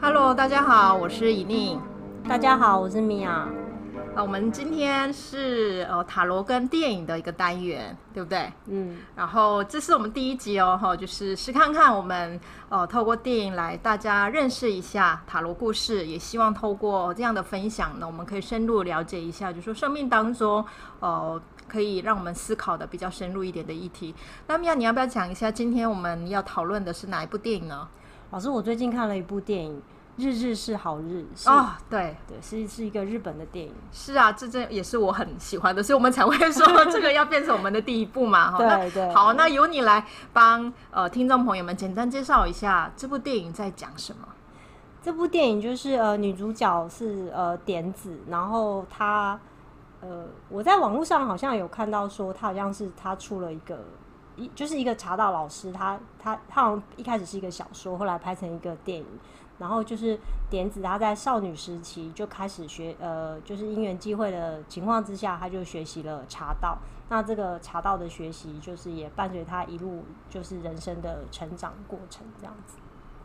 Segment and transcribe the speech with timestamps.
[0.00, 1.80] Hello，大家好，我是以宁。
[2.28, 3.46] 大家好，我是米娅。
[4.16, 8.50] 啊，我们今天是呃塔罗跟电影的一个单元，对不对？
[8.64, 8.96] 嗯。
[9.14, 12.40] 然后这是我们第一集哦，哈，就是试看看我们
[12.70, 20.64] 呃透过电影来大家认识一下塔罗故事，也希望透过这样的分享呢，我们可以深入了解一下，就是说生命当中
[21.00, 21.38] 呃
[21.68, 24.14] 可以让我们思考的比较深入一点的议题。
[24.46, 27.86] 那米娅，你要不要讲一下今天我们要讨论的是哪一部电影呢？
[28.30, 29.82] 老师，我最近看了一部电影。
[30.16, 33.72] 日日是好日啊、哦，对对，是是一个日本的电影。
[33.92, 38.56] 是啊，这这也是我很喜欢的，所以我们才会说这个要变成我们的第一部嘛。
[38.58, 39.12] 对对。
[39.12, 44.26] 好，那由你来帮呃听众朋友们简单介绍一下这部电影在讲什么。
[45.02, 49.38] 这部电影就是呃女主角是呃点子，然后她
[50.00, 53.78] 呃我在网络上好像有看到说她好像是她出了一个
[54.36, 59.06] 一就是一个茶道老师，他他他好像一开始是一个小说，后来拍成一个电影。
[59.58, 60.20] 然后就是
[60.50, 66.76] 点子，他在少女时期就开始学，呃，就是因缘际会的情况之下，他就学习了茶道。
[67.08, 72.76] 那这个茶道的学习，就是也伴随他一路就是人生的成长过程这样子。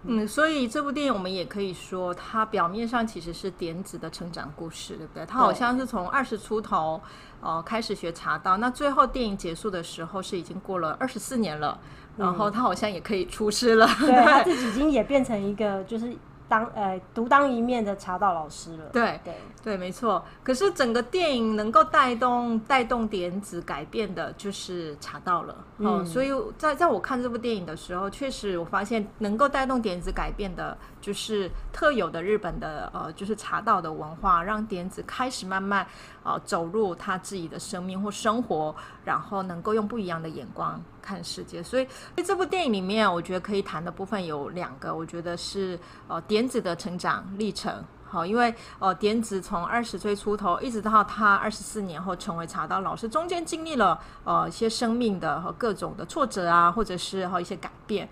[0.04, 5.26] 嗯，所以这部电影我们也可以说，它表面上其实是点子的成长故事，对不对？
[5.26, 7.00] 他好像是从二十出头，
[7.40, 8.58] 呃，开始学茶道。
[8.58, 11.80] 那最后电影结束的时候，是已经过了二十四年了。
[12.18, 16.14] 然后他好像也可以出师了，嗯、对，他 自己已经也变成一个就是
[16.52, 18.84] 当呃独当一面的茶道老师了。
[18.92, 20.22] 对对对，没错。
[20.44, 25.56] 可是整个电影能够带动带动点子改变的，就是茶道了。
[25.78, 35.86] 嗯、哦，所以在在我看这部电影的时候，确实我发现能够带动点子改变的，就是特有的日本的呃，就是茶道的文化，让点子开始慢慢
[36.24, 40.82] 呃走入他自己的生命或生活，然后能够用不一样的眼光。
[41.02, 47.84] 看世界，所以在这部电影里面，我觉得可以谈的部分有两个，我觉得是呃点子的成长历程。
[48.06, 58.08] 好，因为呃点子从二十岁出头，一直到他二十四年后成为茶道老师，中间经历了呃一些生命的和各种的挫折啊，或者是和一些改变。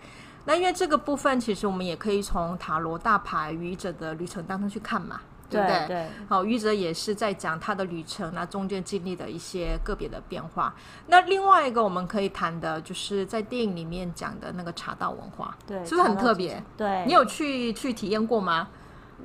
[0.49, 5.21] 那因为这个部分，其实我们也可以从塔罗大牌愚者的旅程当中去看嘛。
[5.51, 5.87] 对不对？
[5.87, 10.71] 对，好，愚者也是在讲他的旅程，那中间经历的一些个别的变化。
[11.07, 16.63] 那另外一个我们可以谈的，就是在电影里面讲的那个茶道文化，对，是不是很特别？
[16.77, 18.67] 对，你有去去体验过吗？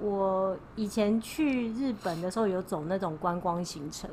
[0.00, 4.08] 我以前去日本的时候有走那种观光行程。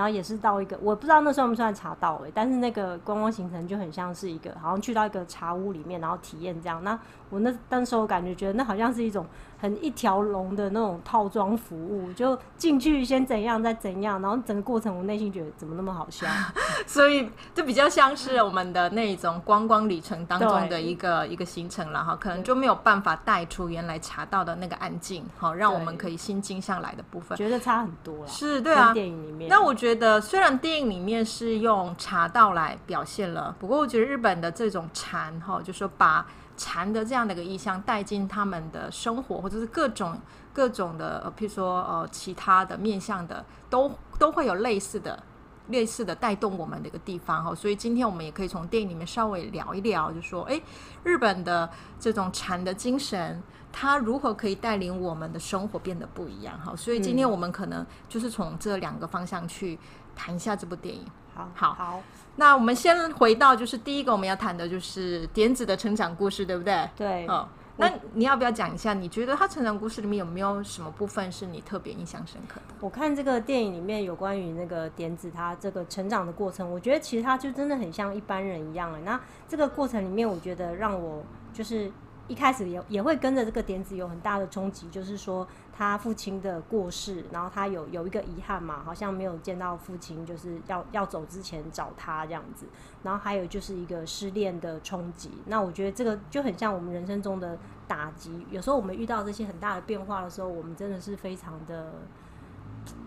[0.00, 6.82] 然后也是到一个，我不知道那算不算茶道诶，但是那个观光行程就很像是一个，好像去到一个茶屋里面，然后体验这样。
[6.82, 9.26] 那我那当时我感觉觉得那好像是一种
[9.60, 16.26] 很一条龙的那种套装服务，就进去先怎样再怎样，然后整个过程我内心觉得怎么那么好笑，
[16.86, 28.26] 所以就比较像是我们的那种观光旅程当中的一个一个行程了哈，可能就没有办法带出原来茶道的那个安静，好让我们可以心静下来的部分，觉得差很多了。
[28.28, 29.74] 是，对啊，电影里面那我。
[29.80, 36.26] 觉得虽然电影里面是用茶道来表现了，不过我觉得日本的这种禅哈，就是说把
[36.60, 40.20] 禅的这样的一个意象带进他们的生活，或者是各种
[40.52, 45.22] 各种的，呃譬如说呃其他的面向的，都都会有类似的
[45.68, 47.54] 类似的带动我们的一个地方哈。
[47.54, 50.62] 所以今天我们也可以从电影里面稍微聊一聊，就说诶，
[51.02, 53.42] 日本的这种禅的精神。
[53.72, 56.58] 它如何可以带领我们的生活变得不一样？
[56.58, 59.78] 哈，所以今天我们可能就是从这两个方向去
[60.16, 61.06] 谈一下这部电影。
[61.54, 62.02] 好，好，好。
[62.36, 66.88] 那我们先回到就是第一个我们要谈的就是点子的成长故事，对不对？
[66.96, 67.26] 对。
[67.26, 67.46] 哦，
[67.76, 68.94] 那你要不要讲一下？
[68.94, 72.74] 你觉得他成长故事里面有没有什么部分是你特别印象深刻的？
[72.80, 78.92] 我看这个电影里面有关于那个点子他这个成长的过程，我觉得其实他就真的很像一般人一样。
[79.04, 81.90] 那这个过程里面，我觉得让我就是。
[82.28, 85.44] 一开始也也会跟着这个点子有很大的冲击，就是说
[85.80, 92.66] 他父亲的过世，然后他有有一个遗憾嘛，好像没有见到父亲，就是要要走之前找他这样子，
[93.02, 95.30] 然后还有就是一个失恋的冲击。
[95.46, 97.56] 那我觉得这个就很像我们人生中的
[97.88, 101.94] 打击，有时候我们遇到这些很大的变化的时候，我们真的是非常的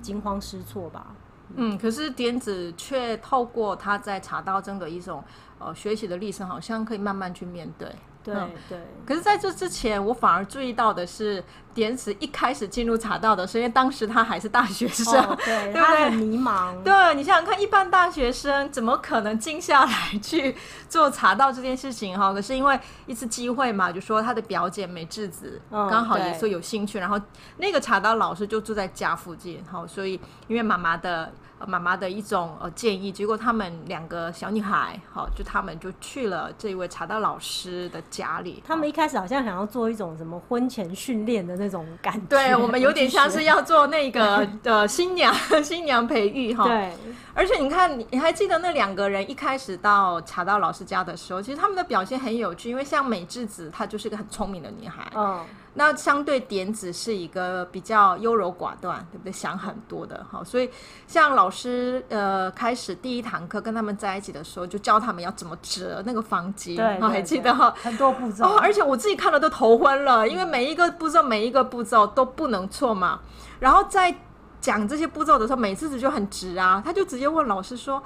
[0.02, 1.16] 惊慌失措吧。
[1.56, 5.24] 嗯，可是点子却透过他在茶道中的一种
[5.60, 7.96] 呃学习的历程，好像可以慢慢去面对。
[8.24, 8.34] 对
[8.70, 11.44] 对，可是在这之前，我反而注意到的是，
[11.74, 16.81] 点子一开始进入茶道的时候，因为当时他还是大学生，哦、对， 对他很迷茫。
[16.84, 19.92] 对，你想想看，一般大学生怎么可能静下来
[20.22, 20.56] 去
[20.88, 22.18] 做茶道这件事情？
[22.18, 27.20] 哈，可是因为一次机会嘛，就说他的表姐美智子刚好也说有兴趣，嗯、然后
[27.58, 30.14] 那个茶道老师就住在家附近，好，所以
[30.48, 31.31] 因为妈妈的。
[31.68, 38.62] 妈妈的一种呃建议，结果他们两个小女孩，好，就他们就去了这一位茶道老师的家里。
[38.65, 45.33] 他们一开始好像想要做一种什么婚前训练的那种感觉，对，我们有点像是要做那个的新娘
[45.63, 46.65] 新娘培育哈。
[46.65, 46.94] 对，
[47.33, 55.44] 而且你看，你还记得那两个人一开始到茶道老师家的时候，其实他们的表现很有趣，因为像美智子，她就是一个很聪明的女孩，嗯。
[55.75, 59.31] 那相对点子是一个比较优柔寡断，对不对？
[59.31, 60.70] 想很多的哈，所以
[61.08, 67.74] 像老师呃开始第一堂课跟他们在一起的时候，就教他们要怎么折那个方巾，对，还记得哈？
[67.81, 73.20] 很多步骤，哦，而且我自己看了都头昏了，因为每一个步骤每一个步骤都不能错嘛。
[73.60, 74.16] 然后在
[74.62, 78.02] 讲这些步骤的时候，每次子就很直啊，他就直接问老师说：“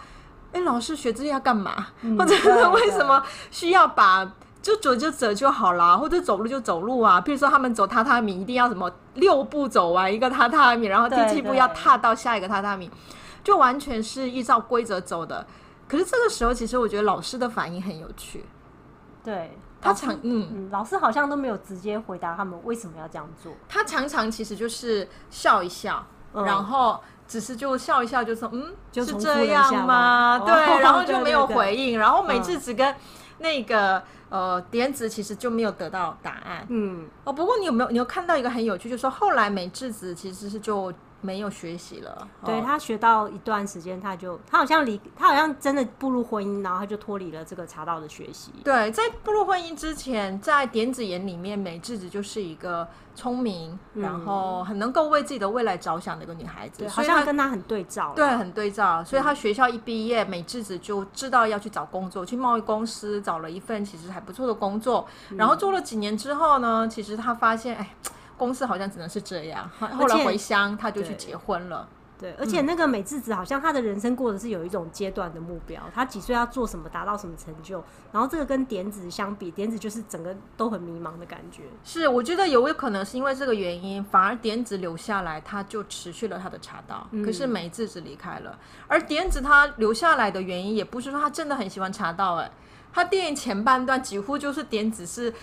[0.54, 1.88] 哎，老师学这些要干嘛？
[2.18, 3.22] 或者是为什么
[3.52, 4.25] 需要把？”
[4.62, 7.21] 就走就走就好啦，或者走路就走路啊。
[7.21, 12.92] 比如说他们走榻榻米，一定要什么六步走完一个榻榻米，然后第七步要踏到下一个榻榻米，
[13.44, 15.45] 就完全是依照规则走的。
[15.88, 18.44] 可是这个时候，其实我觉得老师的反应很有趣。
[19.24, 23.54] 对，他常嗯，嗯，老师好像都没有直接回答他们为什么要这样做。
[23.69, 30.39] 他常常其实就是笑一笑，嗯、然后只是就笑一笑，就说嗯，就是这样吗？
[30.45, 31.98] 对，然后就没有回应。
[31.98, 32.94] 然后每次只跟
[33.38, 34.04] 那个。
[34.30, 36.66] 嗯呃，点子其实就没有得到答案。
[36.70, 42.28] 嗯，哦，不过你有没有你有看到一个很有趣，就是说后来美智子其实是就没有学习了。
[42.46, 48.52] 对，他学到一段时间，他就他好像离他好像真的步入婚姻，然后他就脱离了这个茶道的学习。
[48.64, 52.88] 对，在步入婚姻之前，在点子眼里面，美智子就是一个。
[53.18, 58.14] 聪明，然后很能够为自己的未来着想的一个女孩子，对，好像跟她很对照。
[58.16, 59.04] 对，很对照。
[59.04, 65.08] 所以她学校一毕业，美智子就知道要去找工作，去贸易公司找了一份其实还不错的工作。
[65.38, 67.96] 然后做了几年之后呢，其实他发现，哎，
[68.36, 69.69] 公司好像只能是这样。
[69.78, 71.88] 后来回乡，他就去结婚了。
[72.19, 77.84] 对，而且那个美智子好像她的人生过的是有一种阶段的目标，她几岁要做什么，达到什么成就。
[78.12, 81.62] 然后这个跟点子相比，点子就是整个都很迷茫的感觉。
[81.84, 87.06] 是，我觉得有有可能是因为这个原因，反而点子留下来，他就持续了他的茶道。
[87.12, 92.50] 嗯、可是美智子离开了，而点子他留下来的原因，也不是说他真的很喜欢茶道，哎，
[92.98, 95.34] 他电影前半段几乎就是点子是。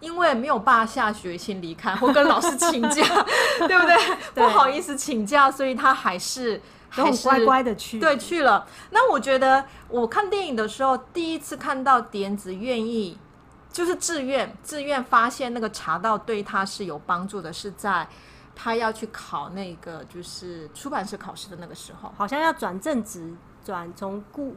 [0.00, 3.04] 因为没有办法下决心离开，或跟老师请假，
[3.68, 3.94] 对不对？
[4.34, 6.58] 对，不好意思请假，所以他还是
[6.88, 8.66] 还是乖乖的去，对，去了。
[8.92, 13.18] 那我觉得我看电影的时候，第一次看到点子愿意，
[13.70, 18.08] 就是自愿自愿发现那个茶道对他是有帮助的，是在
[18.56, 24.56] 他要去考那个就是出版社考试的那个时候，好像要转正职，转从顾。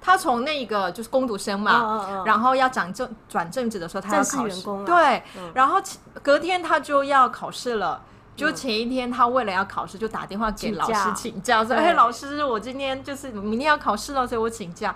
[0.00, 5.80] 他从那个就是攻读生嘛，然后要转正转正职的时候，他要考试，对，嗯、然后
[6.22, 8.00] 隔天他就要考试了，
[8.36, 14.94] 就前一天他为了要考试，就打电话给老师请假，说：“哎，老师，我今天就是明天要考试了，所以我请假。”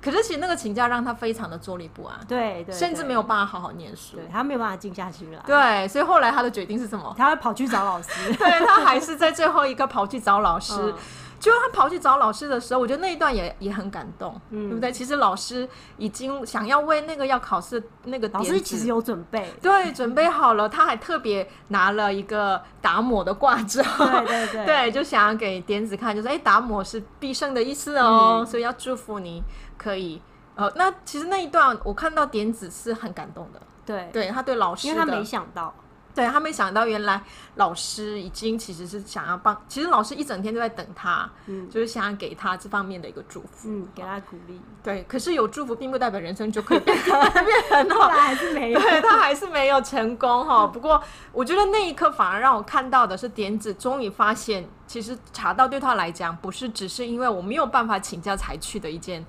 [0.00, 5.40] 可是其实那个请假让他非常的坐立不安，对，对，甚至没有办法好好念书，对，他没有办法静下心来。
[5.46, 7.14] 对，所以后来他的决定是什么？
[7.16, 10.74] 他会跑去找老师， 对，他还是在最后一个跑去找老师。
[10.78, 10.94] 嗯
[11.44, 14.90] 就他跑去找老师的时候，我觉得那一段也也很感动，嗯、对不对？
[14.90, 15.68] 其实老师
[15.98, 20.66] 已经想要为那个要考试那个老师其实有准备，对，准备好了。
[20.66, 29.42] 他还特别拿了一个达摩的挂照，对对对， 对，就想要给点子看，就是哎，达摩是必胜的意思哦，嗯、所以要祝福你
[29.76, 30.22] 可以。
[30.54, 35.74] 呃，那其实那一段我看到点子是很感动的，对，对他对老师，因为他没想到。
[36.14, 37.20] 对，他没想到，原来
[37.56, 44.60] 老师已经其实是想要帮，其实老师一整天都在等他，嗯，就是想要给他这方面的一个祝福，嗯，给他鼓励。
[44.82, 47.14] 对，可是有祝福并不代表人生就可以变 变
[47.70, 50.66] 很好，他还是没有，对，他还是没有成功哈。
[50.66, 51.02] 不过
[51.32, 59.24] 我觉得那一刻反而让我看到的是，点子终于发现，其实茶道对他来讲不是只是因为我没有办法请假才去的一件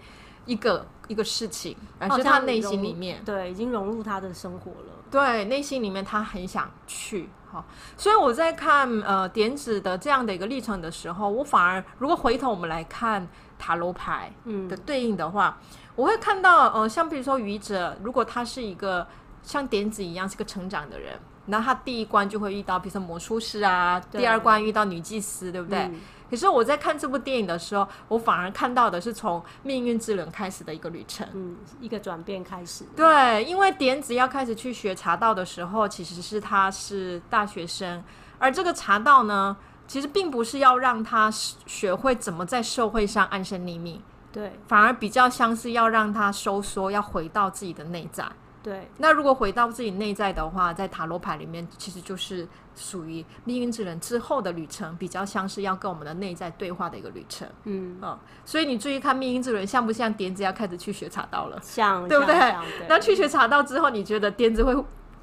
[0.45, 3.21] 一个一个事情，而是他内心里面。
[3.25, 4.93] 对已经融入他的生活了。
[5.11, 7.63] 对，内心里面他很想去，哈，
[7.95, 13.25] 所以我在看呃点子的这样的一个历程的时候，我反而如果回头我们来看
[13.57, 14.33] 塔罗牌
[14.67, 19.07] 的对应的话，嗯、我会看到呃像比如说愚者，如果他是一个
[19.41, 25.79] 像点子一样是个成长的人，那他第一关就会遇到比如说魔术师啊，对第二关遇到女祭司，对不对？
[25.79, 32.83] 嗯可是我在看这部电影的时候，我反而看到的是从命运之轮开始的一个旅程，嗯，一个转变开始。
[32.95, 38.03] 对，因为点子要开始去学茶道的时候，其实是他是大学生，
[38.39, 39.55] 而这个茶道呢，
[39.87, 44.01] 其实并不是要让他学会怎么在社会上安身立命，
[44.31, 48.25] 对，反而比较像是要让他收缩，要回到自己的内在。
[48.65, 48.89] 对。
[48.97, 57.47] 那如果回到自己内在的话，在塔罗牌里面，其实就是属于命运之人之后的旅程，比较像是要跟我们的内在对话的一个旅程。
[57.65, 61.59] 嗯，哦，所以你注意看命运之人像不像点子要开始去学茶道了？
[61.61, 62.35] 像，对不对？
[62.35, 64.75] 对那去学茶道之后，你觉得点子会？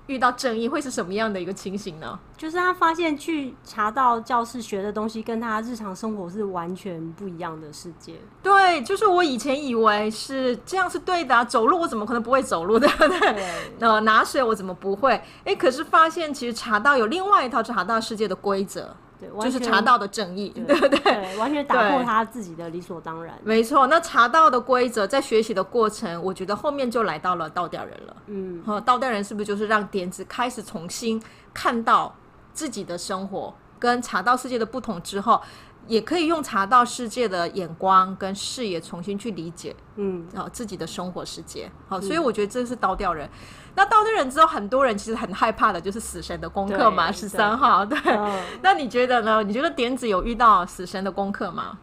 [0.06, 2.18] 遇到正义会是什么样的一个情形呢？
[2.36, 8.14] 就是他发现去查到教室学的东西，跟他日常生活是完全不一样的世界。
[8.42, 13.18] 对，就是我以前以为是这样是对的啊，走路我怎么可能不会走路，对 不对？
[13.20, 13.44] 对。
[13.78, 15.22] 呃，拿水我怎么不会？
[15.44, 18.94] 哎，可是发现其实茶道有另外一套茶道世界的规则。
[19.40, 21.36] 就是茶道的正义，对不对，对？
[21.36, 23.38] 完全打破他自己的理所当然。
[23.44, 28.16] 没错，那茶道的规则在学习的过程，我觉得后面就来到了倒吊人了。
[28.26, 32.14] 嗯，和倒吊人是不是就是让点子开始重新看到
[32.52, 35.40] 自己的生活跟茶道世界的不同之后，
[35.86, 41.70] 也可以用茶道世界的眼光跟视野重新去理解，嗯，然后自己的生活世界。
[41.88, 43.28] 好，所以我觉得这是倒吊人。
[43.74, 47.84] 那倒吊人之后，很多人其实很害怕的就是死神的功课嘛，十三号。
[47.86, 49.42] 对，嗯、那你觉得呢？
[49.42, 51.78] 你觉得点子有遇到死神的功课吗？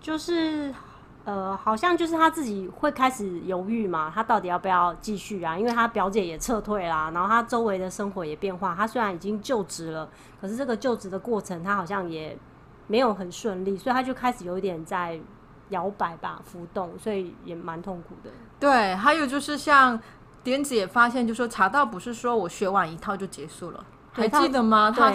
[0.00, 0.74] 就是，
[1.24, 5.56] 呃，好像就是他自己会开始犹豫嘛，他到底要不要继续啊？
[5.56, 8.74] 因为他表姐也撤退啦，然后他周围的生活也变化。
[8.74, 10.08] 他虽然已经就职了，
[10.40, 12.36] 可是这个就职的过程他好像也
[12.88, 15.20] 没有很顺利，所以他就开始有一点在
[15.68, 18.30] 摇摆吧，浮动，所以也蛮痛苦的。
[18.58, 20.00] 对，还有就是像。
[20.42, 24.92] 点子也发现，就说茶道不是说我学完一套就结束了，还记得吗？
[24.96, 25.12] 他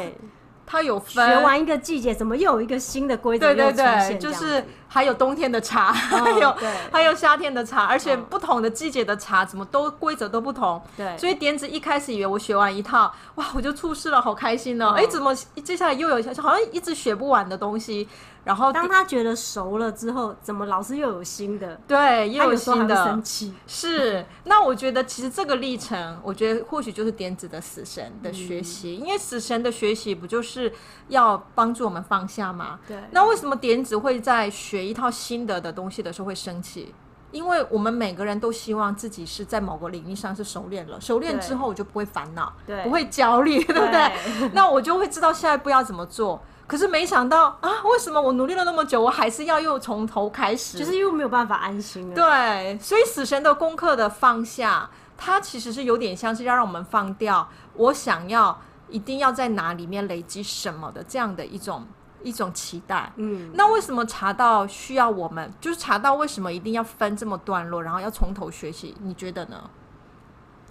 [0.65, 3.53] 他有分学完一个季节，怎么又有一个新的规则？
[3.53, 6.56] 对对对，就是还有冬天的茶，哦、还有
[6.92, 10.82] 还有夏天的茶，而且不同的季节的茶怎么都规则都不同。
[10.96, 14.92] 对，所以点子一开始以为我学完一套，哇，我就出师了，好开心哦！
[14.98, 18.08] 哎、嗯，怎么接下来又有好像一直学不完的东西？
[18.46, 21.75] 然后当他觉得熟了之后，怎么老是又有新的？
[21.88, 22.96] 对，又有新的。
[23.04, 24.24] 生气是。
[24.44, 30.72] 那我觉得其实这个历程，我觉得或许就是点子的死神的学习，嗯、因为死神的学习不就是
[31.08, 32.80] 要帮助我们放下吗？
[32.88, 32.96] 对。
[33.10, 36.94] 那为什么点子会在学一套新的的东西的时候会生气？
[37.32, 44.50] 因为我们每个人都希望自己是在某个领域上是熟练了，熟练之后我就不会烦恼，对，不会焦虑， 对，不对？
[44.54, 46.42] 那我就会知道下一步要怎么做。
[46.65, 50.77] 可是没想到啊，为什么我努力了那么久，我还是要又从头开始？
[50.80, 52.15] 就是又没有办法安心了。
[52.15, 61.86] 对，所以死神的功课的放下，它其实是有点像是要让我们放掉我想要一定要在哪里面累积什么的这样的一种
[62.25, 63.12] 一种期待。
[63.15, 65.53] 嗯，那为什么茶道需要我们？
[65.62, 68.94] 就是茶道为什么一定要分这么段落，然后要从头学习？
[69.01, 69.70] 你觉得呢？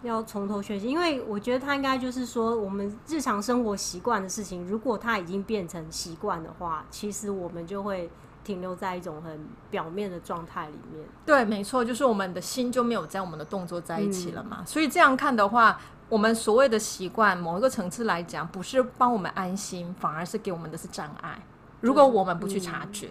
[0.03, 8.11] 要从头学习，因为我觉得他应该就是说，我们日常生活习惯的事情，如果它已经变成习惯的话，其实我们就会
[8.45, 11.07] 停留在一种很表面的状态里面。
[11.25, 14.59] 对，没错，就是我们的心就没有在我们的动作在一起了嘛。
[14.61, 14.67] 嗯。
[14.67, 21.39] 所以这样看的话，我们所谓的习惯，某一个层次来讲，不是帮我们安心，反而是给我们的是障碍。
[21.81, 23.09] 如果我们不去察觉。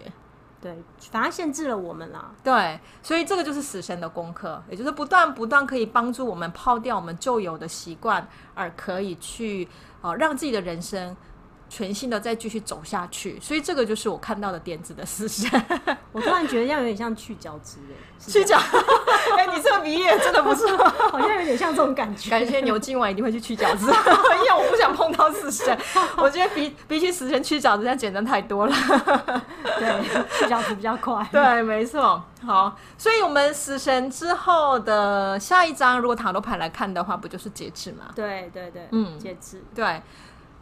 [0.60, 0.74] 对，
[1.10, 2.32] 反而限制了我们了。
[2.42, 9.68] 对，所以这个就是死神的功课，也就是不断不断可以帮助我们抛掉我们旧有的习惯，而可以去
[10.00, 11.14] 呃让自己的人生。
[11.74, 15.50] 全新的再继续走下去，所以这个就是我看到的点子的思想。
[16.12, 18.56] 我突然觉得这样有点像去角质诶，去角。
[19.36, 20.76] 哎、欸，你这个比喻真的不错，
[21.10, 22.30] 好像有点像这种感觉。
[22.30, 25.76] 感谢牛今晚一定会去去角质，因为我不想碰到死神。
[26.16, 28.72] 我觉得比比起死神去角质，这样简单太多了。
[29.76, 31.28] 对，去角质比较快。
[31.32, 32.22] 对，没错。
[32.46, 38.12] 好，所以我们死神之后的下一张，如果塔罗牌来看的话，不就是节制吗？
[38.14, 40.00] 对对对，嗯，节制，对。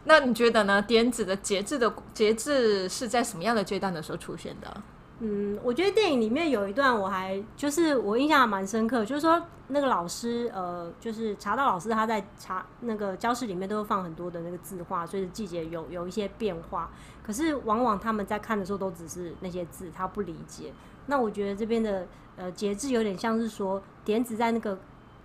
[0.05, 0.81] 那你觉得呢？
[0.81, 4.81] 点子的节制的节制是在什么样的阶段的时候出现的？
[5.19, 16.89] 嗯，我觉得电影里面有一段我还就是我印象还蛮深刻，就是说那个老师呃，就是茶道老师他在茶那个教室里面都会放很多的那个字画，所以季节有有一些变化。
[17.25, 20.73] 可是往往他们在看的时候都只是那些字，他不理解。
[21.05, 22.05] 那我觉得这边的
[22.35, 24.77] 呃节制有点像是说点子在那个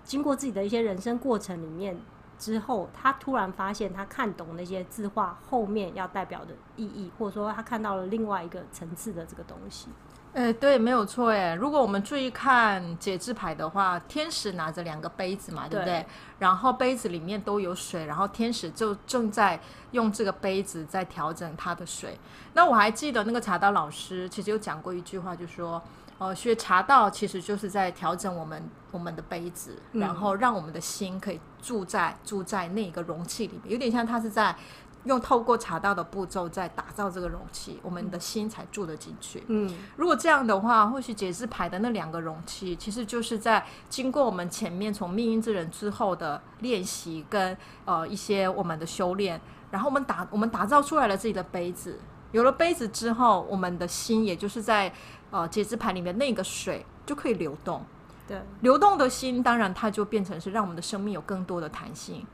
[0.04, 1.99] 经过自己的一些人生过程里面。
[2.38, 9.88] 之后，他突然发现，他看懂那些字画后面要代表的意义，或者说他看到了另外一个层次的这个东西。
[10.35, 11.30] 呃、欸，对，没有错。
[11.30, 16.00] 哎，如果我们注意看解字牌的话，天使拿着两个杯子嘛，对不对？
[16.00, 16.07] 对。
[16.38, 19.59] 然后杯子里面都有水，然后天使就正在
[19.92, 22.18] 用这个杯子在调整它的水。
[22.52, 25.83] 那我还记得那个茶道老师其实有讲过一句话，就说。
[26.21, 34.56] 哦，学茶道其实就是在调整我们我们的杯子，嗯，然后让我们的心可以住在住在那个容器里面，有点像它是在
[35.04, 39.42] 用透过茶道的步骤在打造这个容器，我们的心才住得进去。
[39.48, 49.38] 嗯，如果这样的话，或许解字牌的那两个容器，其实就是在经过我们前面从命运之人之后的练习跟呃一些我们的修炼，
[49.70, 52.00] 然后我们打我们打造出来了自己的杯子。
[52.32, 54.90] 有了杯子之后，我们的心也就是在
[55.30, 57.84] 呃节制牌里面那个水就可以流动。
[58.28, 62.25] 对，流动的心，当然它就变成是让我们的生命有更多的弹性。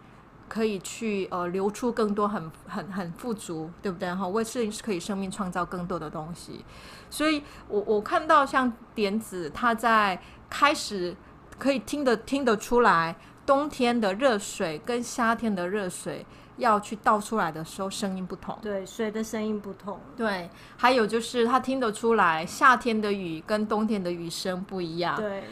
[0.46, 4.28] 可以去呃流出更多很很很富足，对不对哈？
[4.28, 6.62] 为是可以生命创造更多的东西，
[7.08, 10.20] 所以我我看到像点子，他在
[10.50, 11.16] 开始
[11.58, 16.24] 可以听得听得出来，冬天的热水跟夏天的热水
[16.58, 18.56] 要去倒出来的时候，声音不同。
[18.60, 19.98] 对，水的声音不同。
[20.14, 25.16] 对，还有就是他听得出来，夏天的雨跟冬天的雨声不一样。
[25.16, 25.42] 对。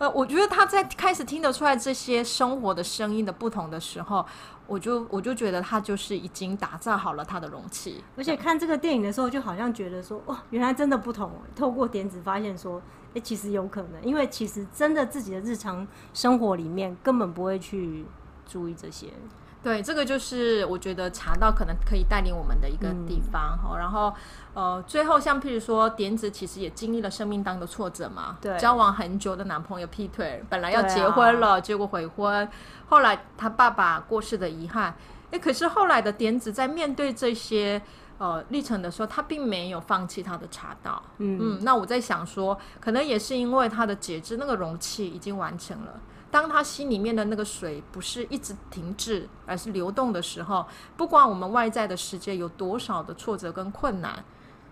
[0.00, 4.24] 呃，我觉得他在开始听得出来这些生活的声音的不同的时候，
[4.66, 8.02] 我就我就觉得他就是已经打造好了他的容器。
[8.16, 11.30] 而且看这个电影的时候，就好像觉得说，哇，原来真的不同。
[11.54, 12.78] 透过点子发现说，
[13.08, 18.06] 哎、欸，其实有可能，因为其实真的自己的日常生活里面根本不会去
[18.46, 19.08] 注意这些。
[19.62, 23.78] 对，这个就是我觉得茶道可能可以带领我们的一个地方哈、嗯。
[23.78, 24.14] 然后，
[24.54, 28.38] 呃，最后像譬如说，点子其实也经历了生命当中的挫折嘛。
[28.40, 28.56] 对。
[28.58, 32.48] 交往很久的男朋友劈腿，本来要结婚了，结果悔婚。
[32.88, 34.94] 后来他爸爸过世的遗憾。
[35.30, 37.80] 哎，可是后来的点子在面对这些
[38.16, 41.02] 呃历程的时候，他并没有放弃他的茶道。
[41.18, 41.58] 嗯嗯。
[41.60, 46.00] 那我在想说，可能也是因为他的节制那个容器已经完成了。
[46.30, 54.24] 当他心里面的那个水不是一直停滞，而是流动的时候，不管我们外在的世界有多少的挫折跟困难。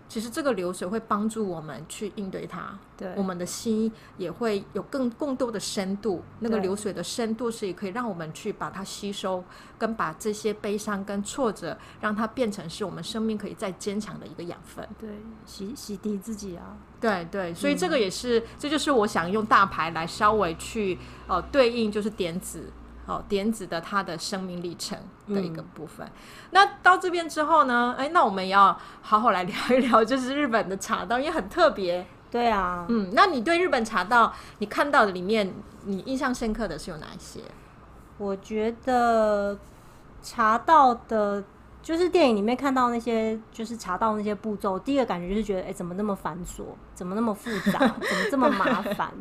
[0.09, 6.23] 其实这个流水会帮助我们去应对它，对，我们的心也会有更更多的深度。
[6.39, 9.43] 那个流水的深度是也可以让我们去把它吸收，
[9.77, 14.83] 跟把这些悲伤跟挫折，让它变成是我们生命可以再坚强的一个养分。
[14.99, 15.09] 对，
[15.45, 16.75] 洗洗涤自己啊。
[16.99, 20.97] 对对，所以这个也是，嗯，这就是我想用大牌来稍微去
[21.27, 22.71] 呃对应，就是点子。
[23.09, 24.95] 哦，点子的他的生命历程
[25.27, 26.05] 的一个部分。
[26.05, 26.11] 嗯、
[26.51, 27.95] 那到这边之后呢？
[27.97, 32.05] 哎，那我们要好好来聊一聊，就是日本的茶道，因为很特别。
[32.29, 35.51] 对啊，嗯，那你对日本茶道你看到的里面，
[35.85, 37.41] 你印象深刻的是有哪一些？
[38.19, 39.57] 我觉得
[40.21, 41.43] 茶道的，
[41.81, 46.65] 就是电影里面看到那些，就是茶道那些步骤，第一个感觉就是觉得，哎，怎么那么繁琐？
[46.93, 47.79] 怎么那么复杂？
[47.97, 49.11] 怎么这么麻烦？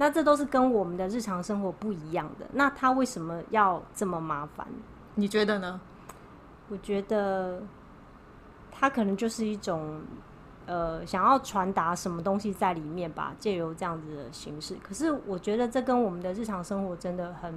[0.00, 2.46] 那这都是跟我们的日常生活不一样的。
[2.54, 4.66] 那他为什么要这么麻烦？
[5.14, 5.78] 你觉得呢？
[6.70, 7.62] 我觉得
[8.70, 10.00] 他可能就是一种
[10.64, 14.74] 呃，想要传达什么东西在里面吧，借由这样子的形式。
[14.82, 17.54] 可是我觉得这跟我们的日常生活真的很。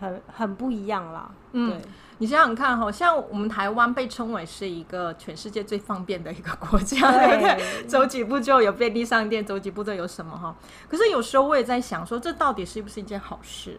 [0.00, 1.82] 很很不一样啦，嗯，对，
[2.18, 7.86] 你想想看，好像我们台湾被称为是一个全世界最方便的一个国家，对不对？
[7.86, 10.54] 走几步就有便利商店，走几步就有什么哈。
[10.88, 13.78] 可是有时候我也在想，说这到底是不是一件好事？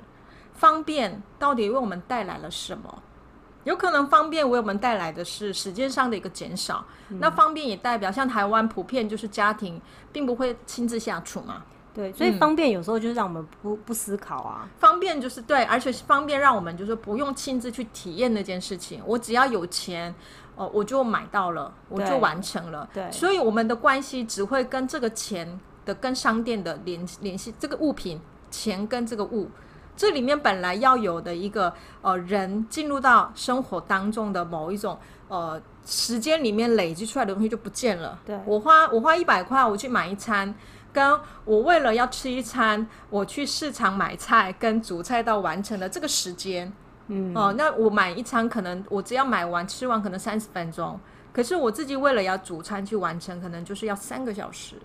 [0.53, 3.03] 方便到底为我们带来了什么？
[3.65, 9.79] 有可能方便为我们带来的是时间上的一个减少，嗯，那方便也代表像台湾普遍就是家庭
[10.13, 11.63] 并不会亲自下厨嘛。
[11.99, 14.65] 对，所以方便有时候就是让我们不不思考啊。
[14.77, 19.01] 方便就是对，而且是方便让我们就是不用亲自去体验那件事情。
[19.05, 20.15] 我只要有钱，
[20.55, 22.87] 哦，我就买到了，我就完成了。
[22.93, 29.51] 对，所以我们的关系只会跟这个钱的、跟商店的联联系，这个物品、钱跟这个物，
[29.97, 38.17] 这里面本来要有的一个呃人进入到生活当中的某一种呃时间里面累积出来的东西就不见了。
[38.25, 40.55] 对，我花我花一百块，我去买一餐。
[40.99, 46.71] 跟我为了要吃一餐，我去市场买菜跟煮菜到完成的这个时间，
[47.07, 50.99] 嗯，哦，那我买一餐可能我只要买完吃完可能三十分钟，
[51.31, 54.75] 可是我自己为了要煮餐去完成，可能就是要三个小时。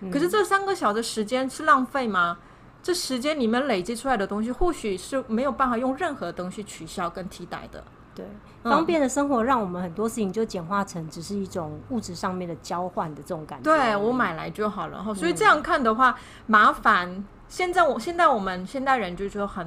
[0.00, 2.38] 嗯，可是这三个小时时间是浪费吗？
[2.82, 7.84] 这时间里面累积出来的东西，或许是没有办法用任何东西取消跟替代的。
[8.18, 13.64] 对，方便的生活让我们很多事情就简化成只是一种物质上面的交换的这种感觉。
[13.64, 17.24] 对，我买来就好了哈，所以这样看的话，嗯、麻烦。
[17.48, 19.66] 现在我现在我们现代人就说很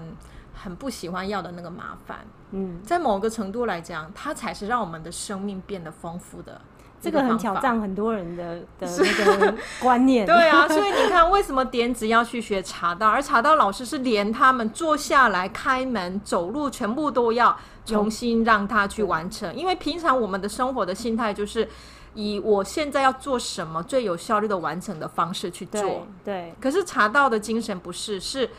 [0.53, 2.19] 很不喜欢要的那个麻烦。
[2.51, 6.59] 嗯，在某个程度来讲，它才是让我们的生命变得丰富的。
[7.01, 10.25] 这个很挑战很多人的 的那个观念。
[10.25, 13.09] 对啊，所以你看，为什么点子要去学茶道？
[13.09, 19.53] 而茶道老师是连他们坐下来、开门、走路，全部都要重新让他去完成。
[19.55, 21.67] 因为平常我们的生活的心态就是
[22.13, 25.81] 以我现在要做什么最有效率的完成的方式去做。
[25.81, 26.03] 对。
[26.23, 26.55] 对。
[26.61, 28.49] 可是茶道的精神不是，是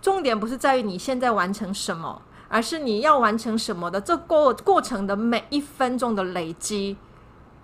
[0.00, 2.22] 重点不是在于你现在完成什么。
[2.52, 6.96] 而是你要完成什么的，这过过程的每一分钟的累积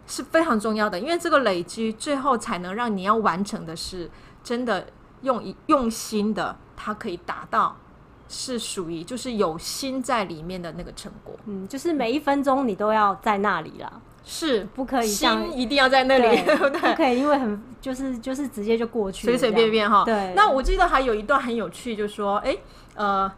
[0.07, 4.11] 是非常重要的，因为这个累积最后才能让你要完成的是
[4.43, 4.87] 真的
[5.23, 7.77] 用一用心的，它可以达到
[8.29, 11.35] 是属于就是有心在里面的那个成果。
[11.47, 13.93] 嗯，就是每一分钟你都要在那里啦。
[14.29, 16.81] 是不可以，心一定要在那里， 对不对？
[16.81, 20.05] 不可以，因为很就是就是直接就过去，随随便便哈。
[20.05, 20.33] 对。
[20.35, 22.57] 那我记得还有一段很有趣，就是说，哎，
[22.97, 23.33] 呃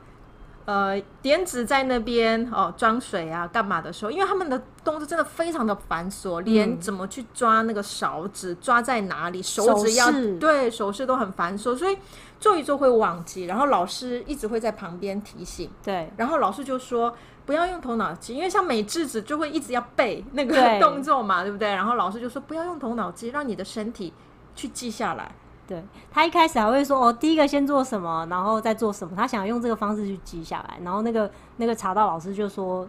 [0.68, 11.96] 呃，点子在那边哦装水啊，干嘛的时候，因为他们的动作真的非常的繁琐，连怎么去抓那个勺子，抓在哪里，手指要对手势都很繁琐，所以
[12.38, 15.70] 做一做会忘记，然后老师一直会在旁边提醒。
[15.82, 16.12] 对。
[16.18, 17.16] 然后老师就说。
[17.48, 21.66] 不要用头脑记，因为像美智子就会一直要背那个动作嘛，对，对不对？
[21.70, 24.12] 然后老师就说不要用头脑记，让你的身体
[24.54, 25.34] 去记下来。
[25.68, 30.78] 对，他一开始还会说哦，第一个先做什么，然后再做什么，他想用这个方式去记下来。
[30.82, 32.88] 然后那个那个茶道老师就说，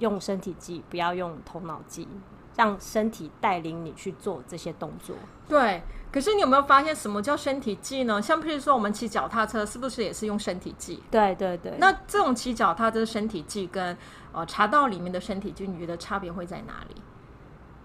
[0.00, 2.08] 用身体记，不要用头脑记，
[2.56, 5.14] 让身体带领你去做这些动作。
[5.48, 5.80] 对。
[6.10, 8.20] 可是你有没有发现什么叫身体记呢？
[8.20, 11.02] 像譬如说我们骑脚踏车，是不是也是用身体记？
[11.10, 11.72] 对对对。
[11.78, 13.96] 那这种骑脚踏车的身体记跟
[14.32, 17.00] 呃茶道里面的身体记，你觉得差别会在哪里？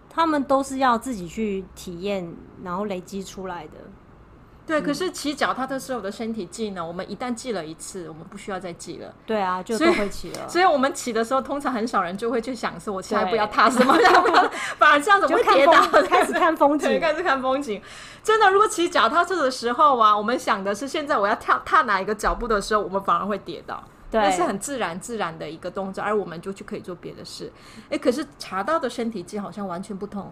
[0.10, 3.73] 他们都是要自己去体验，然后累积出来的。
[4.67, 6.86] 对，可是骑脚踏车时候的身体记呢？
[6.86, 9.13] 我们一旦记了一次，我们不需要再记了。
[9.25, 10.45] 对啊，就都会骑了。
[10.49, 14.27] 所以，我们骑的时候，通常很少人就会去想说，我下一步要踏什么，然后
[14.77, 17.82] 反而这样子会跌倒，开始看风景，开始看风景。
[18.21, 23.82] 真的，如果骑脚踏车的时候啊，我们想的是现在我要跳踏哪一个脚步的时候，我们反而会跌倒。
[24.12, 27.49] 对，那是很自然自然的一个动作，而我们就去可以做别的事。
[27.89, 30.32] 哎，可是查到的身体记好像完全不同。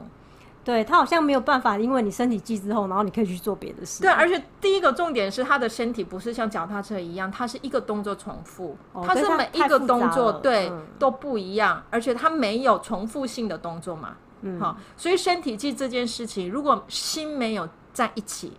[0.66, 4.02] 对，他好像没有办法，因为你身体记之后，然后你可以去做别的事。
[4.02, 14.18] 对，而且第一个重点是他的身体不是像脚踏车一样，它是一个动作重复，它、哦、是每一个动作对、嗯、都不一样，而且它没有重复性的动作嘛。
[14.42, 18.58] 嗯，好，所以身体记这件事情，如果心没有在一起，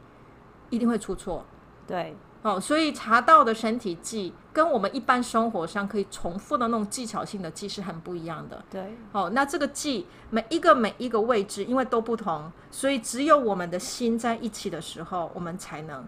[0.71, 1.45] 一定会出错。
[1.87, 2.17] 对。
[2.47, 8.65] 哦，所以茶道的身体记跟我们一般生活上可以重复的那种技巧性的记是很不一样的。
[8.71, 16.07] 对，哦，那这个记每一个每一个位置，因为都不同，所以只有我们的心在一起的时候，我们才能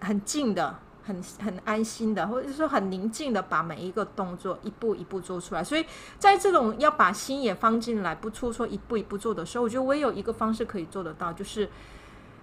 [0.00, 5.64] 很静的、很很安心的，或者说很宁静的把每一个动作一步一步做出来。
[5.64, 5.84] 所以
[6.16, 11.68] 在这种要把心也放进来，不出错，一步一步做的时候，我觉得我也有一个方式可以做得到，就是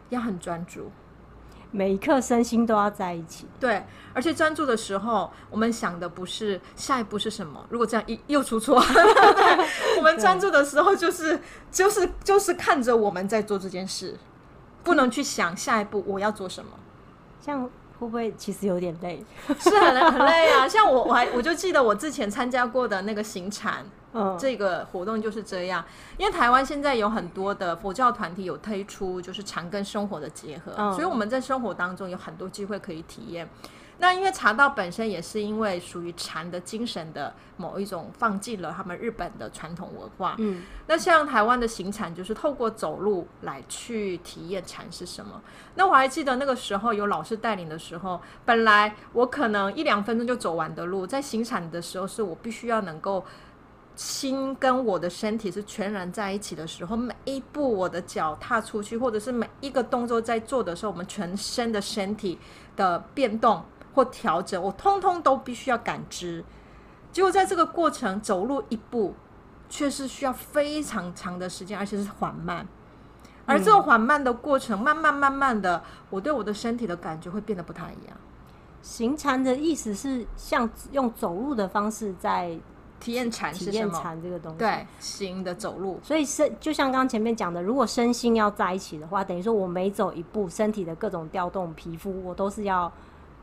[0.10, 0.92] 要很专注。
[1.72, 7.66] 每一刻身心都要在一起，对，而且专注的时候，我们想的不是下一步是什么。
[7.70, 8.76] 如果这样一又出错，
[9.98, 11.40] 我们专注的时候就是
[11.72, 14.18] 就是就是看着我们在做这件事，
[14.84, 16.72] 不能去想下一步我要做什么。
[17.42, 17.70] 这样
[18.02, 19.24] 会不会其实有点累？
[19.60, 20.66] 是很很累啊！
[20.68, 23.86] 像我我还我就记得我之前参加过的那个行禅。
[24.14, 25.82] 嗯，这个活动就是这样，
[26.18, 33.48] 因为台湾现在有很多的佛教团体有推出，就是禅跟生活的结合，嗯，所以我们在生活当中有很多机会可以体验。
[34.02, 40.36] 那因为茶道本身也是因为属于禅的精神的某一种放进了他们日本的传统文化。
[40.40, 45.40] 嗯，那像台湾的行禅就是透过走路来去体验禅是什么。
[45.76, 53.24] 那我还记得那个时候有老师带领的时候，本来我可能一两分钟就走完的路，在行禅的时候是我必须要能够。
[53.94, 62.40] 心跟我的身体是全然在一起的时候，每一步我的脚踏出去，或者是每一个动作在做的时候，我们全身的身体
[62.78, 63.62] 的变动
[63.94, 66.44] 或调整，我通通都必须要感知。
[67.12, 69.14] 结果在这个过程，走路一步
[69.70, 72.68] 却是需要非常长的时间，而且是缓慢。
[73.46, 78.18] 而这种缓慢的过程，慢慢慢慢的，我对我的身体的感觉会变得不太一样。
[78.82, 82.60] 行禅的意思是像用走路的方式在。
[83.02, 84.00] 体验禅是什么？
[84.00, 86.00] 禅这个东西，对，行的走路。
[86.04, 92.92] 所以身就像刚刚前面讲的，如果身心要在一起的话，等于说我每走一步，身体的各种调动，皮肤我都是要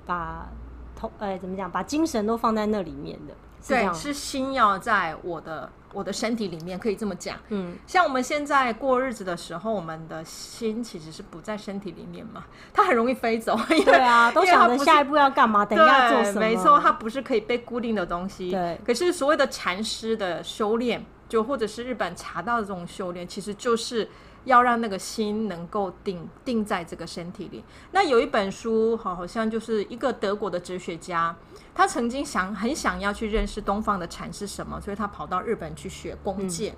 [0.09, 0.49] 把
[0.97, 3.35] 头，呃，怎么讲，把精神都放在那里面的。
[3.69, 5.71] 对，是心要在我的。
[5.95, 12.45] 我的身体里面可以这么讲，嗯，像我们现在过日子的时候，我们的心其实是不在身体里面嘛，
[12.75, 13.59] 它很容易飞走。
[13.67, 16.41] 对啊，都想着下一步要干嘛，等一下做什么。
[16.41, 18.51] 没错，它不是可以被固定的东西。
[18.51, 24.07] 对，可是所谓的禅师的修炼，就或者是日本茶道的这种修炼，其实就是
[24.49, 27.63] 要让那个心能够定定在这个身体里。
[27.93, 31.37] 那有一本书，好，好像就是一个德国的哲学家。
[31.75, 36.75] 他曾经想很想要去认识东方的禅是什么，所以他跑到日本去学弓箭，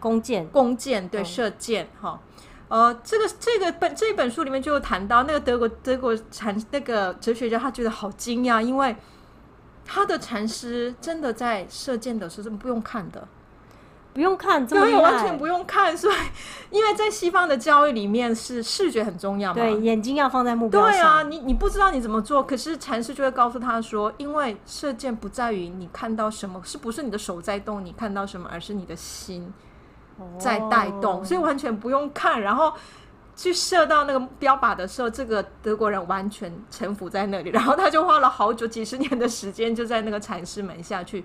[0.00, 2.20] 弓箭，弓箭，对，射箭，哈，
[2.66, 8.96] 呃，这个这个本这本书里面就谈到那个德国德国禅那个哲学家，他觉得好惊讶，因为
[9.84, 13.28] 他的禅师真的在射箭的时候是不用看的。
[14.12, 15.96] 不用看，这么对，完全不用看。
[15.96, 16.14] 所以，
[16.70, 19.54] 因为在西方的教育里面，是视觉很重要嘛。
[19.54, 20.90] 对，眼睛要放在目标上。
[20.90, 29.52] 对啊，你你不知道你怎么做，可是禅师就会告诉他说，因为射箭不在于你看到什么，是不是你的手在动，你看到什么，而是你的心
[30.38, 32.42] 在带动，哦、所以完全不用看。
[32.42, 32.72] 然后
[33.36, 41.24] 去射到那个标靶的时候，这个德国人完全臣服在那里，然后他就花了好久几十年的时间，就在那个禅师门下去。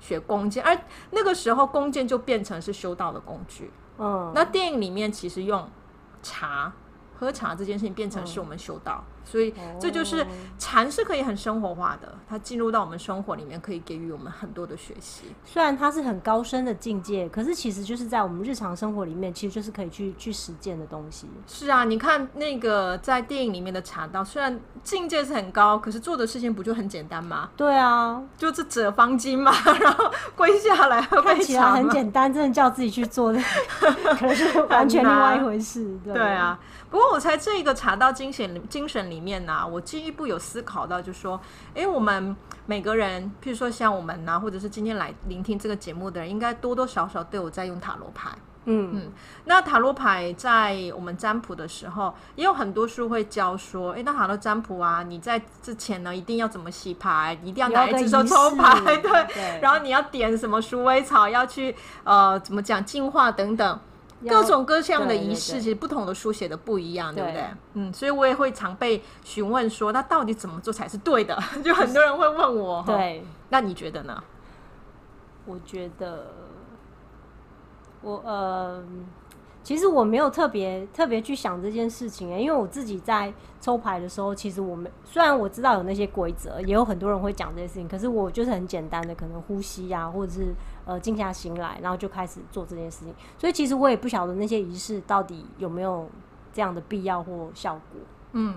[0.00, 0.78] 学弓箭，而
[1.10, 3.70] 那个时候弓箭就变成是修道的工具。
[3.98, 5.68] 嗯，那电影里面其实用
[6.22, 6.72] 茶
[7.18, 9.04] 喝茶这件事情变成是我们修道。
[9.08, 10.24] 嗯所以这就是
[10.56, 15.24] 禅是可以很生活化的，它进入到我们生活里面，可以给予我们很多的学习。
[15.44, 21.26] 虽然它是很高深的境界，可是其实就是在我们日常生活里面，其实就是可以去去实践的东西。
[21.46, 27.50] 是啊，你看那个在电影里面的茶道，虽然境界是很高，可是做的事情不就很简单吗？
[27.56, 33.40] 对啊，就是折方巾嘛， 然后跪下来喝杯茶，看起来很简单，真的叫自己去做的，
[34.18, 35.98] 可是完全另外一回事。
[36.04, 36.58] 对，对啊。
[36.88, 41.40] 不过我猜这个茶道精神精神里面呢、啊，我进一步有思考到，就说，
[41.74, 48.30] 哎，我们每个人，譬如说像我们呐、啊，或者是今天来聆听这个节目的人，应该多多少少都有在用塔罗牌。
[48.64, 48.90] 嗯。
[48.94, 49.12] 嗯，
[49.44, 63.78] 那塔罗牌在我们占卜的时候，也有很多书会教说，哎，那塔罗占卜啊，你在之前呢，一定要怎么洗牌，一定要哪一只手抽牌， 对，对，然后你要点什么鼠尾草，要去呃怎么讲净化等等。
[64.28, 67.44] 各种各样的仪式，其实不同的书写的不一样，对，不对？
[67.74, 71.36] 嗯，所以我也会常被询问说，那到底怎么做才是对的？
[71.62, 72.82] 就很多人会问我。
[72.86, 74.22] 对，那你觉得呢？
[75.44, 76.26] 我觉得，
[78.02, 78.82] 我呃，
[79.66, 90.54] 其实我没有特别特别去想这件事情，因为我自己在抽牌的时候，其实我们虽然我知道有那些规则，也有很多人会讲这些事情，可是我就是很简单的，可能呼吸呀、啊，或者是。
[90.88, 93.12] 呃，静下心来，然后就开始做这件事情。
[93.36, 96.08] 所以其实我也不晓得那些仪式到底有没有
[96.52, 98.00] 这样的必要或效果。
[98.30, 98.56] 嗯，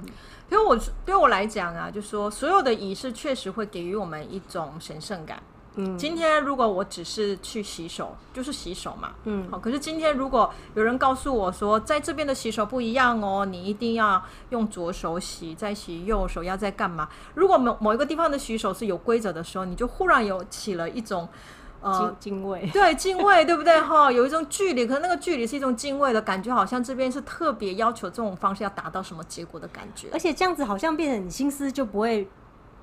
[0.51, 5.41] 因为我对我来讲啊，就说所有的仪式确实会给予我们一种神圣感。
[5.79, 9.11] 嗯，今天如果我只是去洗手，就是洗手嘛。
[9.23, 9.57] 嗯，好。
[9.57, 17.07] 可是今天如果有人告诉我说，在这边的洗手不一样哦，你一定要用左手洗，再洗右手，要在干嘛？
[17.33, 21.27] 如果某某一个地方的洗手是有规则的时候，你就忽然有起了一种。
[21.81, 23.79] 呃，敬畏， 对，敬畏，对不对？
[23.79, 30.09] 哈，有一种距离，可是那个距离是一种敬畏的感觉，好像这边是特别要求这种方式要达到什么结果的感觉。
[30.11, 32.27] 而且这样子好像变成你心思就不会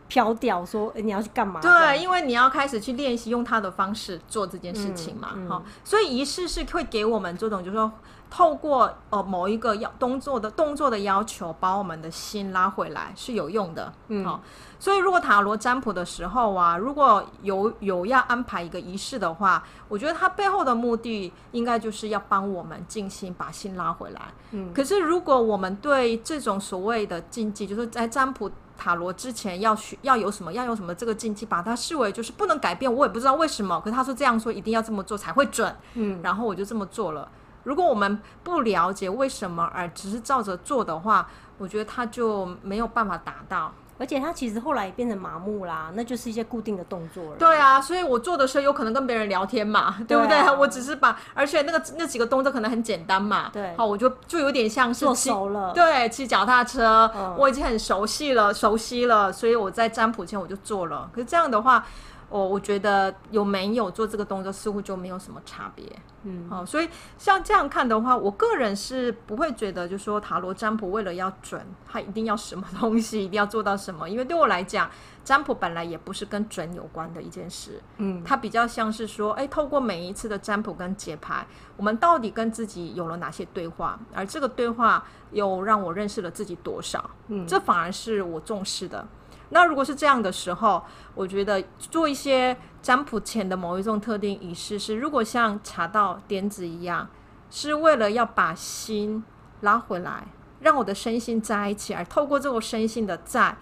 [0.08, 1.60] 飘掉，说你要去干嘛？
[1.60, 5.64] 对，因为你要开始去练习用他的方式做这件事情嘛，哈、嗯嗯。
[5.84, 7.90] 所以仪式是会给我们这种，就是说。
[8.28, 13.90] 透过呃某一个要动作的动作的要求，把我们的心拉回来是有用的。
[14.08, 14.42] 嗯，好，
[14.80, 24.20] 所以如果塔罗占卜的时候啊，如果有有要安排一个仪式的话，我觉得它背后的目的应该就是要帮我们静心，把心拉回来。
[24.50, 35.74] 嗯，可是如果我们对这种所谓的禁忌，就是在占卜塔罗之前要学要有什么要有什么这个禁忌，把它视为就是不能改变，我也不知道为什么，可是他说这样说一定要这么做才会准。
[35.94, 37.28] 嗯，然后我就这么做了。
[37.64, 47.36] 如果我们不了解为什么而只是照着做的话，我觉得他就没有办法达到，而且他其实后来也变成麻木啦，那就是一些固定的动作了。
[47.38, 50.28] 对啊，所以我做的时候有可能跟别人聊天嘛， 对不对？
[50.28, 61.08] 对啊，我只是把，而且那个那几个动作可能很简单嘛，对，好，我就就有点像是做熟了，对，骑脚踏车，嗯，我已经很熟悉了，熟悉了，所以我在占卜前我就做了。
[61.12, 61.84] 可是这样的话。
[62.28, 65.84] 我、oh, 我觉得有没有做这个动作似乎就没有什么差别，
[66.24, 74.08] 嗯，好，所以像这样看的话，我个人是不会觉得，就是说塔罗占卜为了要准，它一定要什么东西，一定要做到什么。
[74.10, 74.90] 因为对我来讲，
[75.22, 89.06] 占卜本来也不是跟准有关的一件事，嗯，它比较像是说，哎，透过每一次的占卜跟解牌，我们到底跟自己有了哪些对话，而这个对话又让我认识了自己多少，嗯，这反而是我重视的。
[89.50, 90.82] 那如果是这样的时候，
[91.14, 97.08] 我觉得做一些占卜前的某一种特定仪式，是如果像查到点子一样，
[97.48, 99.24] 是为了要把心
[99.60, 100.26] 拉回来，
[100.60, 103.56] 让我的身心在一起，而透过这个身心的在，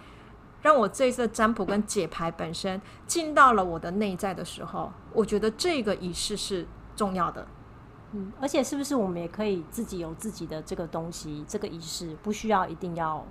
[0.63, 7.45] 让我这一次占卜跟解牌本身进到了我的内在的时候，我觉得这个仪式是重要的。
[8.13, 13.23] 嗯，而且是不是我们也可以自己有自己的这个东西，这个仪式不需要一定要。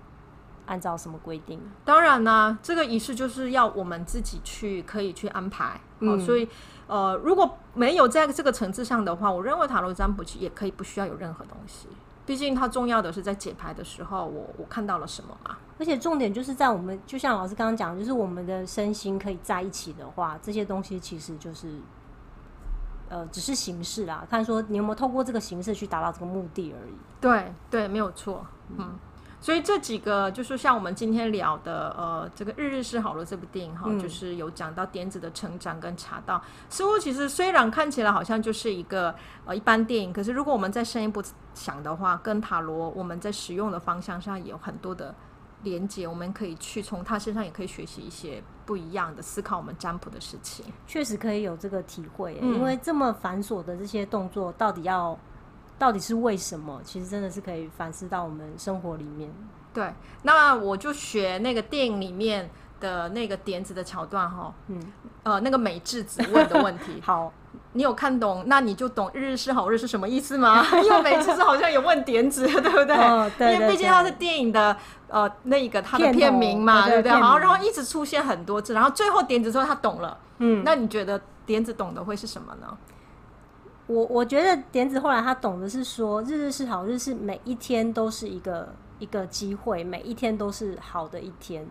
[0.66, 1.60] 按照什么规定？
[1.84, 5.80] 当然呢，这个仪式就是要我们自己去可以去安排。
[6.00, 6.48] 嗯，哦，所以
[6.86, 11.88] 呃，如果没有在这个层次上的话，我认为塔罗占卜也可以不需要有任何东西。
[12.26, 15.56] 毕竟它重要的是在解牌的时候，我我看到了什么嘛。
[15.78, 21.68] 而且重点就是在我们，就像老师刚刚讲，就是我们的身心可以在一起的话，这些东西其实就是，
[23.10, 24.26] 呃，只是形式啦。
[24.30, 26.94] 看说你有没有透过这个形式去达到这个目的而已。
[27.20, 28.46] 对对，没有错。
[28.78, 28.98] 嗯，
[29.44, 36.42] 所以这几个就是像我们今天聊的，呃，这个《日日是好了》这部电影哈，嗯、就是有讲到点子的成长跟茶道。
[36.70, 45.14] 似乎其实虽然看起来好像就是一个呃一般电影，可是如果我们再深一步想的话，跟塔罗我们在使用的方向上也有很多的。
[45.62, 52.38] 连接，我们可以去从他身上也可以学习一些不一样的思考，我们占卜的事情，确实可以有这个体会。
[52.42, 55.18] 嗯、因为这么繁琐的这些动作，到底要
[55.78, 56.80] 到底是为什么？
[56.84, 59.32] 其实真的是可以反思到我们生活里面。
[59.72, 62.48] 对，那我就学那个电影里面
[62.80, 64.80] 的那个点子的桥段哈，嗯，
[65.24, 67.32] 呃，那个美智子问的问题， 好。
[67.76, 70.64] 你有看懂，那你就懂“日日是好日”是什么意思吗？
[70.84, 72.94] 因为美智子好像有问点子， 对不对？
[72.96, 74.76] 哦、对对对，因为毕竟它是电影的
[75.08, 77.10] 呃那一个它的片名嘛，对不对？
[77.10, 80.16] 好，然后一直出现很多次，然后最后点子说他懂了。
[80.38, 82.78] 嗯，那你觉得点子懂的会是什么呢？
[83.86, 91.66] 我我觉得点子后来他懂的是说“日日是好日”是每一天都是一个一个机会，每一天都是好的一天。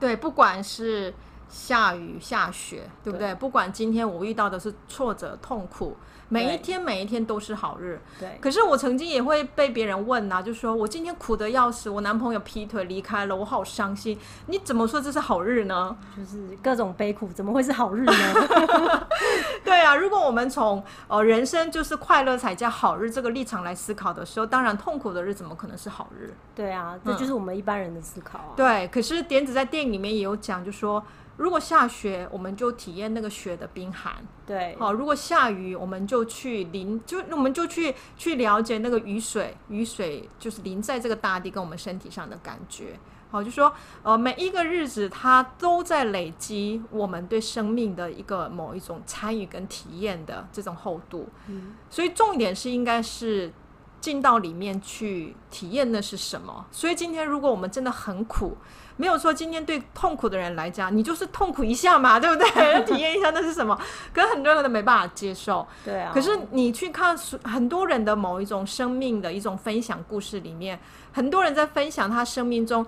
[0.00, 1.12] 对，不管是。
[1.48, 3.28] 下雨下雪，对不对？
[3.28, 5.96] 对，不管今天我遇到的是挫折痛苦，
[6.28, 8.00] 每一天每一天都是好日。
[8.20, 8.38] 对。
[8.40, 14.18] 可是我曾经也会被别人问啊，就说我今天苦得要死，我男朋友劈腿离开了，我好伤心。
[14.46, 15.96] 你怎么说这是好日呢？
[16.16, 18.12] 就是各种悲苦，怎么会是好日呢？
[19.64, 26.32] 对啊，如果我们从呃人生就是快乐才叫好日这个立场来思考的时候，当然痛苦的日怎么可能是好日？
[26.54, 28.44] 对啊，这就是我们一般人的思考啊。
[28.50, 31.02] 嗯、对，可是点子在电影里面也有讲，就说。
[31.38, 34.16] 如果下雪，我们就体验那个雪的冰寒。
[34.44, 34.92] 对，好。
[34.92, 42.98] 如果下雨，我们就去淋，就我们就去去了解那个雨水，雨水就是淋在这个大地跟我们身体上的感觉。
[43.30, 43.72] 好，就说
[44.02, 51.28] 呃，每一个日子它都在累积我们对生命的一个某一种参与跟体验的这种厚度。
[51.46, 53.52] 嗯，所以重点是应该是
[54.00, 56.66] 进到里面去体验的是什么。
[56.72, 58.56] 所以今天如果我们真的很苦。
[58.98, 62.84] 没有说今天对痛苦的人来讲，你就是痛苦一下嘛，对不对？
[62.84, 63.80] 体验一下那是什么？
[64.12, 65.66] 可是很多人都没办法接受。
[65.84, 66.10] 对啊。
[66.12, 70.78] 可是你去看很多人的某一种生命的一种分享故事里面，
[71.12, 72.84] 很多人在分享他生命中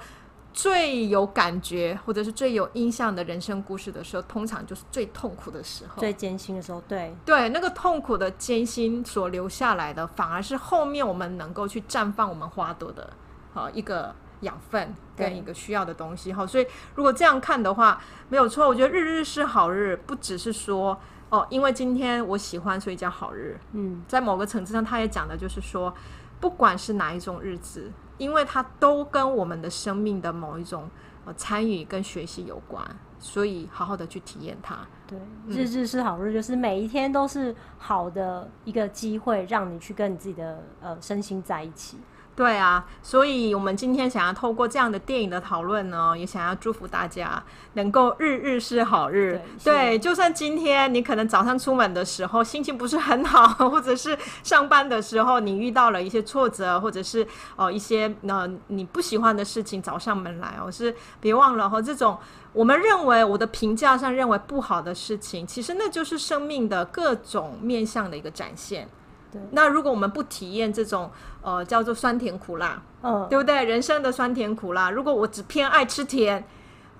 [0.52, 6.80] 最有感觉或者是最有印象的人生故事的时候，通常就是最痛苦的时候，最艰辛的时候。
[6.88, 13.08] 对对，那个痛苦的艰辛所留下来的，反而是后面我们能够去绽放我们花朵的，
[13.54, 14.12] 好一个。
[14.40, 18.66] 养分跟一个需要的东西哈，所以如果这样看的话，没有错。
[18.66, 20.98] 我觉得日日是好日，不只是说
[21.28, 23.58] 哦，因为今天我喜欢，所以叫好日。
[23.72, 25.92] 嗯，在某个层次上，他也讲的就是说，
[26.40, 30.88] 不管是哪一种日子，因为它都跟我们的生命的某一种
[31.24, 32.84] 呃参与跟学习有关，
[33.18, 34.78] 所以好好的去体验它。
[35.06, 41.98] 对，日日是好日，就是每一天都是好的一个机会，让你去跟你自己的呃身心在一起。
[42.40, 47.42] 对啊，所以我们今天想要透过这样的电影的讨论呢，也想要祝福大家
[47.74, 49.38] 能够日日是好日。
[49.62, 57.26] 对，对，就算今天你可能早上出门的时候心情不是很好， 或者是上班的时候你遇到了一些挫折，或者是
[57.56, 62.16] 呃一些呃你不喜欢的事情找上门来，我是别忘了哦这种
[62.54, 68.88] 我们认为我的评价上认为不好的事情，其实那就是生命的各种面向的一个展现。
[69.32, 71.08] 对那如果我们不体验这种
[71.42, 73.64] 呃叫做酸甜苦辣，嗯，对不对？
[73.64, 76.44] 人生的酸甜苦辣，如果我只偏爱吃甜，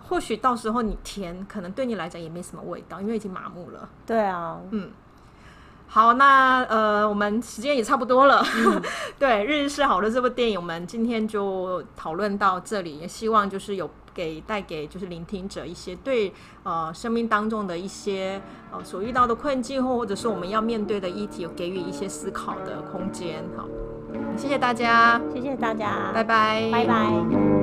[0.08, 3.88] 或许到时候你甜可能对你来讲也没什么味道，因为已经麻木了。
[4.06, 4.90] 对啊，嗯，
[5.86, 8.44] 好，那呃我们时间也差不多了。
[8.56, 8.82] 嗯、
[9.18, 13.90] 对，《日日是好的》这部电影，我们今天就讨论到这里，也希望就是有。
[14.20, 16.30] 给带给就是聆听者一些对
[16.62, 18.38] 呃生命当中的一些
[18.70, 23.42] 呃所遇到的困境或或者是我们要面对的议题，给予一些思考的空间。
[23.56, 23.64] 好，
[24.36, 27.59] 谢谢大家，谢谢大家，拜拜，拜拜。